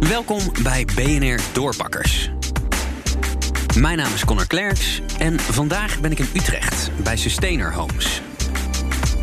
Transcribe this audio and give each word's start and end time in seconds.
Welkom 0.00 0.40
bij 0.62 0.84
BNR 0.94 1.40
Doorpakkers. 1.52 2.30
Mijn 3.78 3.96
naam 3.96 4.14
is 4.14 4.24
Connor 4.24 4.46
Klerks 4.46 5.00
en 5.18 5.40
vandaag 5.40 6.00
ben 6.00 6.10
ik 6.10 6.18
in 6.18 6.28
Utrecht 6.34 6.90
bij 7.02 7.16
Sustainer 7.16 7.74
Homes. 7.74 8.22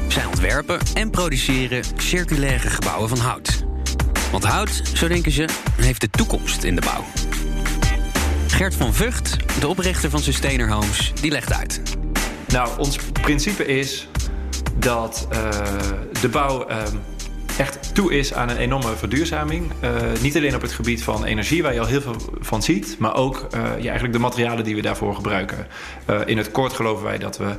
Zij 0.08 0.26
ontwerpen 0.26 0.80
en 0.94 1.10
produceren 1.10 1.84
circulaire 1.98 2.70
gebouwen 2.70 3.10
van 3.10 3.18
hout. 3.18 3.64
Want 4.32 4.44
hout, 4.44 4.82
zo 4.94 5.08
denken 5.08 5.32
ze, 5.32 5.46
heeft 5.76 6.02
de 6.02 6.10
toekomst 6.10 6.64
in 6.64 6.76
de 6.76 6.82
bouw. 6.82 7.04
Gert 8.48 8.76
van 8.76 8.94
Vught, 8.94 9.60
de 9.60 9.68
oprichter 9.68 10.10
van 10.10 10.20
Sustainer 10.20 10.70
Homes, 10.70 11.14
die 11.22 11.32
legt 11.32 11.54
uit. 11.54 11.82
Nou, 12.48 12.80
ons 12.80 12.98
principe 13.22 13.66
is 13.66 14.08
dat 14.76 15.28
uh, 15.34 15.50
de 16.22 16.30
bouw 16.30 16.70
uh, 16.70 16.78
echt 17.58 17.96
toe 17.96 18.14
is 18.14 18.34
aan 18.34 18.50
een 18.50 18.58
enorme 18.58 18.96
verduurzaming. 18.96 19.72
Uh, 19.84 19.90
niet 20.22 20.36
alleen 20.36 20.56
op 20.56 20.62
het 20.62 20.72
gebied 20.72 21.04
van 21.04 21.26
energie, 21.26 21.64
waar 21.64 21.74
je 21.74 21.80
al 21.80 21.86
heel 21.86 22.02
veel 22.02 22.16
van 22.40 22.62
ziet, 22.62 22.96
maar 23.00 23.16
ook 23.16 23.48
ja, 23.52 23.76
eigenlijk 23.76 24.14
de 24.14 24.20
materialen 24.20 24.64
die 24.64 24.76
we 24.76 24.82
daarvoor 24.82 25.16
gebruiken. 25.16 25.68
in 26.26 26.38
het 26.38 26.52
kort 26.52 26.74
geloven 26.74 27.04
wij 27.04 27.18
dat 27.18 27.38
we 27.38 27.56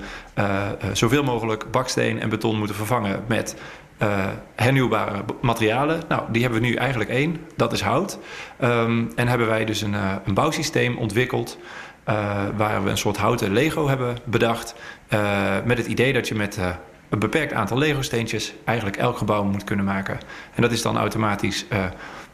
zoveel 0.92 1.22
mogelijk 1.22 1.70
baksteen 1.70 2.20
en 2.20 2.28
beton 2.28 2.58
moeten 2.58 2.76
vervangen 2.76 3.24
met 3.26 3.56
uh, 4.02 4.26
hernieuwbare 4.54 5.24
materialen. 5.40 6.02
Nou, 6.08 6.22
die 6.32 6.42
hebben 6.42 6.60
we 6.60 6.66
nu 6.66 6.74
eigenlijk 6.74 7.10
één, 7.10 7.40
dat 7.56 7.72
is 7.72 7.80
hout. 7.80 8.18
Um, 8.62 9.12
en 9.16 9.28
hebben 9.28 9.46
wij 9.46 9.64
dus 9.64 9.82
een, 9.82 9.92
uh, 9.92 10.12
een 10.24 10.34
bouwsysteem 10.34 10.96
ontwikkeld. 10.96 11.58
Uh, 12.08 12.42
waar 12.56 12.84
we 12.84 12.90
een 12.90 12.98
soort 12.98 13.16
houten 13.16 13.52
Lego 13.52 13.88
hebben 13.88 14.16
bedacht. 14.24 14.74
met 15.64 15.78
het 15.78 15.86
idee 15.86 16.12
dat 16.12 16.28
je 16.28 16.34
met 16.34 16.58
een 17.08 17.18
beperkt 17.18 17.52
aantal 17.52 17.78
Lego-steentjes 17.78 18.52
eigenlijk 18.64 18.96
elk 18.96 19.16
gebouw 19.16 19.44
moet 19.44 19.64
kunnen 19.64 19.84
maken. 19.84 20.18
En 20.54 20.62
dat 20.62 20.72
is 20.72 20.82
dan 20.82 20.98
automatisch 20.98 21.66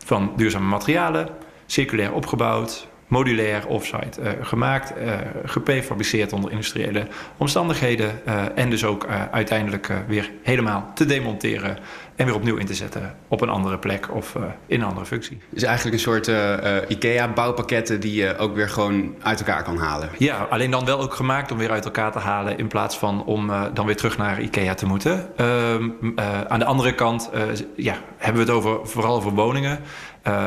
van 0.05 0.33
duurzame 0.37 0.67
materialen, 0.67 1.29
circulair 1.67 2.13
opgebouwd, 2.13 2.89
modulair 3.11 3.67
offsite 3.67 4.21
uh, 4.21 4.31
gemaakt, 4.41 4.93
uh, 4.99 5.13
geprefabriceerd 5.45 6.33
onder 6.33 6.51
industriële 6.51 7.07
omstandigheden 7.37 8.21
uh, 8.27 8.43
en 8.55 8.71
dus 8.71 8.85
ook 8.85 9.07
uiteindelijk 9.31 9.93
weer 10.07 10.31
helemaal 10.43 10.91
te 10.95 11.05
demonteren 11.05 11.79
en 12.17 12.27
weer 12.27 12.35
opnieuw 12.35 12.57
in 12.57 12.67
te 12.67 12.75
zetten 12.75 13.15
op 13.29 13.41
een 13.41 13.49
andere 13.49 13.79
plek 13.79 14.15
of 14.15 14.35
in 14.67 14.81
een 14.81 14.87
andere 14.87 15.07
functie. 15.07 15.39
Dus 15.49 15.63
eigenlijk 15.63 15.97
een 15.97 16.03
soort 16.03 16.31
IKEA-bouwpakketten 16.89 18.01
die 18.01 18.15
je 18.15 18.37
ook 18.37 18.55
weer 18.55 18.69
gewoon 18.69 19.15
uit 19.23 19.39
elkaar 19.39 19.63
kan 19.63 19.77
halen. 19.77 20.09
Ja, 20.19 20.47
alleen 20.51 20.71
dan 20.71 20.85
wel 20.85 21.01
ook 21.01 21.15
gemaakt 21.15 21.53
om 21.53 21.59
weer 21.59 21.71
uit 21.71 21.85
elkaar 21.85 22.13
te 22.13 22.19
halen 22.19 22.59
in 22.59 22.67
plaats 22.67 22.99
van 22.99 23.25
om 23.25 23.51
dan 23.75 23.87
weer 23.87 23.97
terug 23.97 24.19
naar 24.19 24.41
IKEA 24.41 24.75
te 24.75 24.87
moeten. 24.87 25.37
Ehm, 25.37 25.89
aan 26.49 26.59
de 26.59 26.65
andere 26.65 26.95
kant 26.95 27.31
ja, 27.77 27.97
hebben 28.17 28.47
we 28.47 28.53
het 28.53 28.59
over, 28.59 28.87
vooral 28.89 29.17
over 29.17 29.33
woningen. 29.33 29.79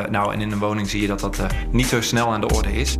Nou, 0.09 0.33
en 0.33 0.41
in 0.41 0.51
een 0.51 0.59
woning 0.59 0.89
zie 0.89 1.01
je 1.01 1.07
dat 1.07 1.19
dat 1.19 1.45
niet 1.71 1.87
zo 1.87 2.01
snel 2.01 2.31
aan 2.31 2.41
de 2.41 2.52
is. 2.61 2.97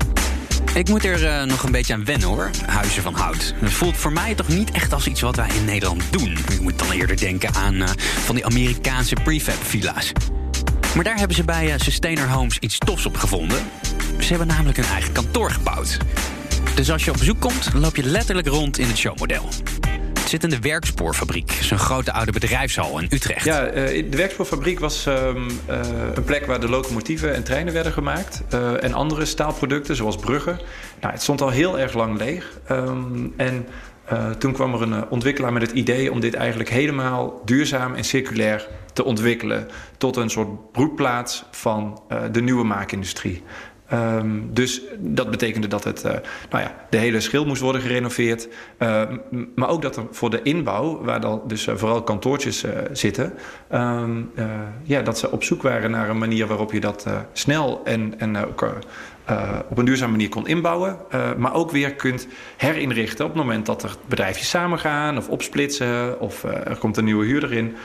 Ik 0.73 0.89
moet 0.89 1.05
er 1.05 1.23
uh, 1.23 1.43
nog 1.43 1.63
een 1.63 1.71
beetje 1.71 1.93
aan 1.93 2.05
wennen 2.05 2.27
hoor, 2.27 2.49
huizen 2.65 3.03
van 3.03 3.13
hout. 3.13 3.53
Het 3.57 3.73
voelt 3.73 3.97
voor 3.97 4.11
mij 4.11 4.35
toch 4.35 4.47
niet 4.47 4.71
echt 4.71 4.93
als 4.93 5.07
iets 5.07 5.21
wat 5.21 5.35
wij 5.35 5.49
in 5.55 5.65
Nederland 5.65 6.03
doen. 6.09 6.37
Ik 6.51 6.61
moet 6.61 6.79
dan 6.79 6.91
eerder 6.91 7.17
denken 7.17 7.53
aan 7.53 7.83
van 8.25 8.35
die 8.35 8.45
Amerikaanse 8.45 9.15
prefab 9.23 9.63
villa's. 9.63 10.11
Maar 10.95 11.03
daar 11.03 11.17
hebben 11.17 11.35
ze 11.35 11.43
bij 11.43 11.73
Sustainer 11.77 12.29
Homes 12.29 12.57
iets 12.59 12.77
tofs 12.77 13.05
op 13.05 13.17
gevonden. 13.17 13.59
Ze 14.19 14.27
hebben 14.27 14.47
namelijk 14.47 14.77
een 14.77 14.83
eigen 14.83 15.11
kantoor 15.11 15.51
gebouwd. 15.51 15.97
Dus 16.75 16.91
als 16.91 17.05
je 17.05 17.11
op 17.11 17.17
bezoek 17.17 17.39
komt, 17.39 17.69
loop 17.73 17.95
je 17.95 18.03
letterlijk 18.03 18.47
rond 18.47 18.77
in 18.77 18.87
het 18.87 18.97
showmodel 18.97 19.49
zit 20.33 20.43
in 20.43 20.49
de 20.49 20.69
Werkspoorfabriek. 20.69 21.51
Zo'n 21.51 21.77
grote 21.77 22.13
oude 22.13 22.31
bedrijfshal 22.31 22.99
in 22.99 23.07
Utrecht. 23.09 23.45
Ja, 23.45 23.65
de 23.65 24.17
Werkspoorfabriek 24.17 24.79
was 24.79 25.05
um, 25.05 25.47
uh, 25.69 25.79
een 26.13 26.23
plek 26.23 26.45
waar 26.45 26.59
de 26.59 26.69
locomotieven 26.69 27.33
en 27.33 27.43
treinen 27.43 27.73
werden 27.73 27.91
gemaakt. 27.91 28.43
Uh, 28.53 28.83
en 28.83 28.93
andere 28.93 29.25
staalproducten, 29.25 29.95
zoals 29.95 30.15
bruggen. 30.15 30.59
Nou, 31.01 31.13
het 31.13 31.21
stond 31.21 31.41
al 31.41 31.49
heel 31.49 31.79
erg 31.79 31.93
lang 31.93 32.17
leeg. 32.17 32.59
Um, 32.71 33.33
en 33.37 33.67
toen 34.37 34.53
kwam 34.53 34.73
er 34.73 34.81
een 34.81 35.09
ontwikkelaar 35.09 35.53
met 35.53 35.61
het 35.61 35.71
idee 35.71 36.11
om 36.11 36.19
dit 36.19 36.33
eigenlijk 36.33 36.69
helemaal 36.69 37.41
duurzaam 37.45 37.95
en 37.95 38.03
circulair 38.03 38.67
te 38.93 39.03
ontwikkelen. 39.03 39.67
Tot 39.97 40.17
een 40.17 40.29
soort 40.29 40.71
broedplaats 40.71 41.43
van 41.51 42.01
de 42.31 42.41
nieuwe 42.41 42.63
maakindustrie. 42.63 43.43
Um, 43.93 44.49
dus 44.53 44.81
dat 44.97 45.31
betekende 45.31 45.67
dat 45.67 45.83
het, 45.83 46.05
uh, 46.05 46.11
nou 46.49 46.63
ja, 46.63 46.75
de 46.89 46.97
hele 46.97 47.19
schil 47.19 47.45
moest 47.45 47.61
worden 47.61 47.81
gerenoveerd. 47.81 48.47
Uh, 48.79 49.01
maar 49.55 49.69
ook 49.69 49.81
dat 49.81 49.95
er 49.95 50.03
voor 50.11 50.29
de 50.29 50.41
inbouw, 50.41 51.03
waar 51.03 51.21
dan 51.21 51.41
dus 51.47 51.67
uh, 51.67 51.75
vooral 51.75 52.03
kantoortjes 52.03 52.65
zitten, 52.91 53.33
um, 53.73 54.31
ja, 54.83 55.01
dat 55.01 55.19
ze 55.19 55.31
op 55.31 55.43
zoek 55.43 55.61
waren 55.61 55.91
naar 55.91 56.09
een 56.09 56.17
manier 56.17 56.47
waarop 56.47 56.71
je 56.71 56.79
dat 56.79 57.07
snel 57.33 57.81
en, 57.83 58.19
en 58.19 58.37
op 59.69 59.77
een 59.77 59.85
duurzame 59.85 60.11
manier 60.11 60.29
kon 60.29 60.47
inbouwen. 60.47 60.97
maar 61.37 61.53
ook 61.53 61.71
weer 61.71 61.93
kunt 61.93 62.27
herinrichten 62.57 63.25
op 63.25 63.31
het 63.31 63.41
moment 63.41 63.65
dat 63.65 63.83
er 63.83 63.95
bedrijfjes 64.05 64.49
samengaan 64.49 65.17
of 65.17 65.29
opsplitsen 65.29 66.19
of 66.19 66.43
er 66.43 66.77
komt 66.77 66.97
een 66.97 67.05
nieuwe 67.05 67.25
huurder 67.25 67.53
in. 67.53 67.75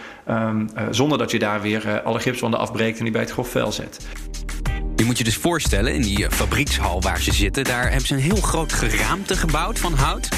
Zonder 0.90 1.18
dat 1.18 1.30
je 1.30 1.38
daar 1.38 1.60
weer 1.60 2.02
alle 2.02 2.20
gipswanden 2.20 2.60
afbreekt 2.60 2.98
en 2.98 3.04
die 3.04 3.12
bij 3.12 3.22
het 3.22 3.30
grof 3.30 3.56
zet. 3.68 4.06
Je 4.98 5.04
moet 5.04 5.18
je 5.18 5.24
dus 5.24 5.36
voorstellen, 5.36 5.94
in 5.94 6.02
die 6.02 6.30
fabriekshal 6.30 7.00
waar 7.00 7.20
ze 7.20 7.32
zitten... 7.32 7.64
daar 7.64 7.82
hebben 7.82 8.06
ze 8.06 8.14
een 8.14 8.20
heel 8.20 8.40
groot 8.40 8.72
geraamte 8.72 9.36
gebouwd 9.36 9.78
van 9.78 9.94
hout. 9.94 10.28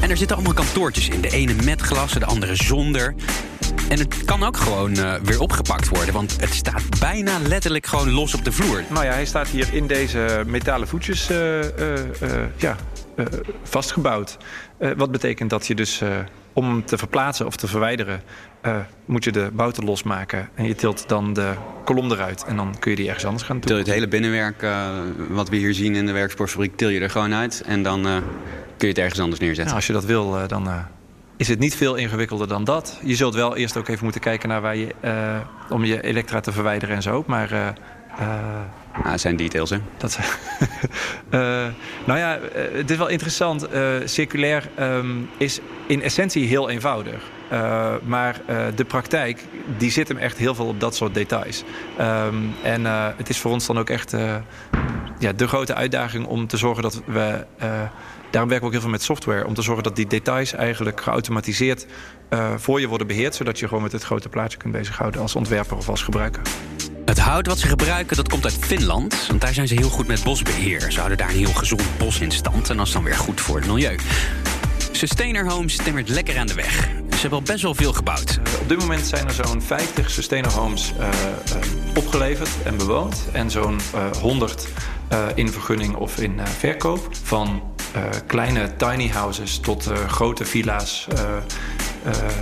En 0.00 0.10
er 0.10 0.16
zitten 0.16 0.36
allemaal 0.36 0.54
kantoortjes 0.54 1.08
in. 1.08 1.20
De 1.20 1.30
ene 1.30 1.54
met 1.64 1.80
glas, 1.80 2.12
de 2.12 2.24
andere 2.24 2.56
zonder. 2.56 3.14
En 3.88 3.98
het 3.98 4.24
kan 4.24 4.42
ook 4.42 4.56
gewoon 4.56 4.98
uh, 4.98 5.14
weer 5.14 5.40
opgepakt 5.40 5.88
worden, 5.88 6.14
want 6.14 6.40
het 6.40 6.54
staat 6.54 7.00
bijna 7.00 7.38
letterlijk 7.38 7.86
gewoon 7.86 8.10
los 8.10 8.34
op 8.34 8.44
de 8.44 8.52
vloer. 8.52 8.82
Nou 8.90 9.04
ja, 9.04 9.12
hij 9.12 9.24
staat 9.24 9.48
hier 9.48 9.74
in 9.74 9.86
deze 9.86 10.42
metalen 10.46 10.88
voetjes 10.88 11.30
uh, 11.30 11.58
uh, 11.58 11.68
ja, 12.56 12.76
vastgebouwd. 13.62 14.36
wat 14.96 15.10
betekent 15.10 15.50
dat 15.50 15.66
je 15.66 15.74
dus 15.74 16.02
om 16.54 16.68
hem 16.68 16.84
te 16.84 16.98
verplaatsen 16.98 17.46
of 17.46 17.56
te 17.56 17.66
verwijderen, 17.66 18.22
uh, 18.66 18.76
moet 19.04 19.24
je 19.24 19.32
de 19.32 19.50
bouten 19.52 19.84
losmaken. 19.84 20.48
En 20.54 20.66
je 20.66 20.74
tilt 20.74 21.08
dan 21.08 21.32
de 21.32 21.52
kolom 21.84 22.10
eruit. 22.10 22.44
En 22.44 22.56
dan 22.56 22.74
kun 22.78 22.90
je 22.90 22.96
die 22.96 23.06
ergens 23.06 23.24
anders 23.24 23.44
gaan 23.44 23.56
doen. 23.56 23.66
Til 23.66 23.76
je 23.76 23.82
het 23.82 23.92
hele 23.92 24.08
binnenwerk, 24.08 24.62
uh, 24.62 24.88
wat 25.28 25.48
we 25.48 25.56
hier 25.56 25.74
zien 25.74 25.94
in 25.94 26.06
de 26.06 26.12
werksportfabriek, 26.12 26.76
til 26.76 26.88
je 26.88 27.00
er 27.00 27.10
gewoon 27.10 27.34
uit. 27.34 27.62
En 27.66 27.82
dan 27.82 28.06
uh, 28.06 28.16
kun 28.76 28.88
je 28.88 28.94
het 28.94 28.98
ergens 28.98 29.20
anders 29.20 29.40
neerzetten. 29.40 29.64
Nou, 29.64 29.76
als 29.76 29.86
je 29.86 29.92
dat 29.92 30.04
wil, 30.04 30.48
dan 30.48 30.68
is 31.36 31.48
het 31.48 31.58
niet 31.58 31.76
veel 31.76 31.94
ingewikkelder 31.94 32.48
dan 32.48 32.64
dat. 32.64 32.98
Je 33.02 33.14
zult 33.14 33.34
wel 33.34 33.56
eerst 33.56 33.76
ook 33.76 33.88
even 33.88 34.02
moeten 34.02 34.20
kijken 34.20 34.48
naar 34.48 34.60
waar 34.60 34.76
je, 34.76 34.94
om 35.70 35.84
je 35.84 36.02
elektra 36.02 36.40
te 36.40 36.52
verwijderen 36.52 36.96
en 36.96 37.02
zo. 37.02 37.24
Maar 37.26 37.74
Ah, 39.02 39.10
dat 39.10 39.20
zijn 39.20 39.36
details, 39.36 39.70
hè? 39.70 39.78
Dat 39.96 40.12
zijn... 40.12 40.26
uh, 41.30 41.40
nou 42.06 42.18
ja, 42.18 42.38
het 42.72 42.90
is 42.90 42.96
wel 42.96 43.08
interessant. 43.08 43.72
Uh, 43.72 43.94
circulair 44.04 44.68
um, 44.80 45.28
is 45.36 45.60
in 45.86 46.02
essentie 46.02 46.46
heel 46.46 46.70
eenvoudig. 46.70 47.22
Uh, 47.52 47.94
maar 48.04 48.40
de 48.74 48.84
praktijk, 48.84 49.44
die 49.78 49.90
zit 49.90 50.08
hem 50.08 50.16
echt 50.16 50.36
heel 50.36 50.54
veel 50.54 50.66
op 50.66 50.80
dat 50.80 50.94
soort 50.94 51.14
details. 51.14 51.64
Um, 52.00 52.54
en 52.62 52.84
het 53.16 53.28
is 53.28 53.38
voor 53.38 53.50
ons 53.50 53.66
dan 53.66 53.78
ook 53.78 53.90
echt 53.90 54.14
ja, 55.18 55.32
de 55.32 55.48
grote 55.48 55.74
uitdaging 55.74 56.26
om 56.26 56.46
te 56.46 56.56
zorgen 56.56 56.82
dat 56.82 57.02
we... 57.06 57.46
Daarom 58.30 58.52
werken 58.52 58.70
we 58.70 58.74
ook 58.74 58.82
heel 58.82 58.90
veel 58.90 58.98
met 58.98 59.02
software. 59.02 59.46
Om 59.46 59.54
te 59.54 59.62
zorgen 59.62 59.84
dat 59.84 59.96
die 59.96 60.06
details 60.06 60.52
eigenlijk 60.52 61.00
geautomatiseerd 61.00 61.86
voor 62.56 62.80
je 62.80 62.88
worden 62.88 63.06
beheerd. 63.06 63.34
Zodat 63.34 63.58
je 63.58 63.68
gewoon 63.68 63.82
met 63.82 63.92
het 63.92 64.02
grote 64.02 64.28
plaatje 64.28 64.58
kunt 64.58 64.72
bezighouden 64.72 65.20
als 65.20 65.36
ontwerper 65.36 65.76
of 65.76 65.88
als 65.88 66.02
gebruiker. 66.02 66.42
Het 67.04 67.18
hout 67.18 67.46
wat 67.46 67.58
ze 67.58 67.66
gebruiken, 67.66 68.16
dat 68.16 68.28
komt 68.28 68.44
uit 68.44 68.56
Finland. 68.60 69.26
Want 69.26 69.40
daar 69.40 69.54
zijn 69.54 69.68
ze 69.68 69.74
heel 69.74 69.88
goed 69.88 70.06
met 70.06 70.22
bosbeheer. 70.22 70.92
Ze 70.92 70.96
houden 70.96 71.18
daar 71.18 71.28
een 71.28 71.36
heel 71.36 71.52
gezond 71.52 71.98
bos 71.98 72.20
in 72.20 72.30
stand. 72.30 72.70
En 72.70 72.76
dat 72.76 72.86
is 72.86 72.92
dan 72.92 73.04
weer 73.04 73.16
goed 73.16 73.40
voor 73.40 73.56
het 73.56 73.66
milieu. 73.66 73.96
Sustainer 74.92 75.48
Homes 75.48 75.76
timmert 75.76 76.08
lekker 76.08 76.38
aan 76.38 76.46
de 76.46 76.54
weg. 76.54 76.88
Hebben 77.24 77.42
al 77.42 77.52
best 77.52 77.62
wel 77.62 77.74
veel 77.74 77.92
gebouwd. 77.92 78.40
Uh, 78.46 78.60
op 78.60 78.68
dit 78.68 78.78
moment 78.78 79.06
zijn 79.06 79.26
er 79.26 79.34
zo'n 79.34 79.62
50 79.62 80.10
Sustainer 80.10 80.52
Homes 80.52 80.92
uh, 80.98 81.08
uh, 81.08 81.96
opgeleverd 81.96 82.48
en 82.64 82.76
bewoond. 82.76 83.24
En 83.32 83.50
zo'n 83.50 83.80
100 84.20 84.68
in 85.34 85.48
vergunning 85.48 85.94
of 85.96 86.18
in 86.18 86.40
verkoop. 86.58 87.08
Van 87.22 87.62
kleine 88.26 88.76
tiny 88.76 89.08
houses 89.08 89.58
tot 89.58 89.90
grote 90.08 90.44
villa's. 90.44 91.06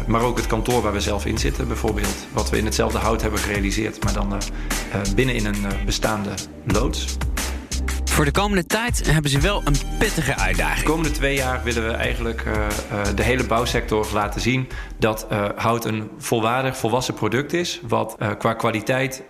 Maar 0.07 0.23
ook 0.23 0.37
het 0.37 0.47
kantoor 0.47 0.83
waar 0.83 0.93
we 0.93 1.01
zelf 1.01 1.27
in 1.27 1.39
zitten, 1.39 1.69
bijvoorbeeld. 1.69 2.27
Wat 2.33 2.51
we 2.51 2.59
in 2.59 2.65
hetzelfde 2.65 2.99
hout 2.99 3.23
hebben 3.23 3.41
gerealiseerd, 3.41 4.05
maar 4.05 4.13
dan 4.13 4.33
uh, 4.33 4.39
binnen 5.15 5.35
in 5.35 5.47
een 5.47 5.67
bestaande 5.85 6.31
loods. 6.65 7.17
Voor 8.13 8.25
de 8.25 8.31
komende 8.31 8.67
tijd 8.67 9.13
hebben 9.13 9.31
ze 9.31 9.41
wel 9.41 9.63
een 9.65 9.77
pittige 9.99 10.37
uitdaging. 10.37 10.79
De 10.79 10.91
komende 10.91 11.11
twee 11.11 11.35
jaar 11.35 11.63
willen 11.65 11.87
we 11.87 11.93
eigenlijk 11.93 12.45
uh, 12.47 12.53
uh, 12.53 13.03
de 13.15 13.23
hele 13.23 13.45
bouwsector 13.45 14.07
laten 14.13 14.41
zien 14.41 14.69
dat 14.99 15.27
uh, 15.33 15.45
hout 15.57 15.85
een 15.85 16.11
volwaardig, 16.19 16.77
volwassen 16.77 17.15
product 17.15 17.53
is. 17.53 17.81
Wat 17.89 18.17
qua 18.39 18.55
kwaliteit 18.55 19.23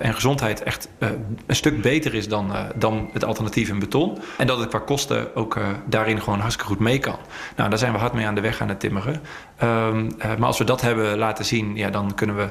en 0.00 0.14
gezondheid 0.14 0.62
echt 0.62 0.88
een 0.98 1.56
stuk 1.56 1.82
beter 1.82 2.14
is 2.14 2.28
dan, 2.28 2.52
dan 2.74 3.10
het 3.12 3.24
alternatief 3.24 3.68
in 3.68 3.78
beton. 3.78 4.18
En 4.38 4.46
dat 4.46 4.58
het 4.58 4.68
qua 4.68 4.78
kosten 4.78 5.36
ook 5.36 5.58
daarin 5.86 6.20
gewoon 6.20 6.40
hartstikke 6.40 6.72
goed 6.72 6.80
mee 6.80 6.98
kan. 6.98 7.16
Nou, 7.56 7.68
daar 7.68 7.78
zijn 7.78 7.92
we 7.92 7.98
hard 7.98 8.12
mee 8.12 8.26
aan 8.26 8.34
de 8.34 8.40
weg 8.40 8.60
aan 8.60 8.68
het 8.68 8.80
timmeren. 8.80 9.20
Um, 9.62 10.10
maar 10.18 10.46
als 10.46 10.58
we 10.58 10.64
dat 10.64 10.80
hebben 10.80 11.18
laten 11.18 11.44
zien, 11.44 11.76
ja, 11.76 11.90
dan, 11.90 12.14
kunnen 12.14 12.36
we, 12.36 12.48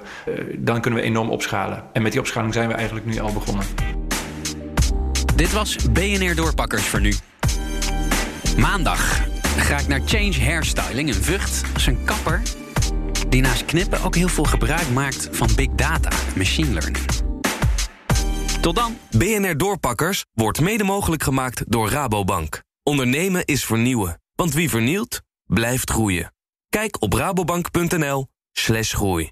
dan 0.57 0.81
kunnen 0.81 0.99
we 0.99 1.05
enorm 1.05 1.29
opschalen. 1.29 1.83
En 1.93 2.01
met 2.01 2.11
die 2.11 2.21
opschaling 2.21 2.53
zijn 2.53 2.67
we 2.67 2.73
eigenlijk 2.73 3.05
nu 3.05 3.19
al 3.19 3.33
begonnen. 3.33 3.65
Dit 5.35 5.51
was 5.51 5.75
BNR 5.91 6.35
Doorpakkers 6.35 6.83
voor 6.83 7.01
nu. 7.01 7.13
Maandag 8.57 9.21
ga 9.57 9.77
ik 9.77 9.87
naar 9.87 10.01
Change 10.05 10.41
Hairstyling 10.41 11.07
in 11.07 11.23
Vught. 11.23 11.61
Dat 11.73 11.85
een 11.85 12.03
kapper 12.03 12.41
die 13.29 13.41
naast 13.41 13.65
knippen 13.65 14.01
ook 14.01 14.15
heel 14.15 14.27
veel 14.27 14.43
gebruik 14.43 14.89
maakt 14.89 15.29
van 15.31 15.49
big 15.55 15.69
data, 15.69 16.09
machine 16.35 16.71
learning. 16.71 16.97
Tot 18.61 18.75
dan. 18.75 18.97
BNR 19.17 19.57
Doorpakkers 19.57 20.25
wordt 20.33 20.61
mede 20.61 20.83
mogelijk 20.83 21.23
gemaakt 21.23 21.63
door 21.67 21.89
Rabobank. 21.89 22.63
Ondernemen 22.83 23.45
is 23.45 23.65
vernieuwen, 23.65 24.21
want 24.35 24.53
wie 24.53 24.69
vernielt, 24.69 25.21
blijft 25.45 25.89
groeien. 25.89 26.33
Kijk 26.69 27.01
op 27.01 27.13
rabobank.nl/groei. 27.13 29.31